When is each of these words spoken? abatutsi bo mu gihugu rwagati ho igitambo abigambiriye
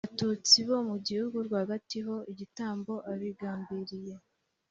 abatutsi 0.03 0.57
bo 0.67 0.77
mu 0.89 0.95
gihugu 1.07 1.37
rwagati 1.47 1.97
ho 2.05 2.15
igitambo 2.31 2.93
abigambiriye 3.11 4.15